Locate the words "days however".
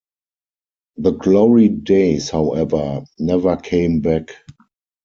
1.69-3.03